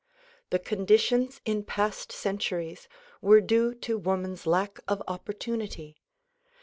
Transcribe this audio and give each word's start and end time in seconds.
The 0.49 0.57
conditions 0.57 1.41
in 1.45 1.63
past 1.63 2.11
centuries 2.11 2.87
were 3.21 3.39
due 3.39 3.75
to 3.85 3.99
woman's 3.99 4.47
lack 4.47 4.79
of 4.87 5.03
opportunity. 5.07 6.01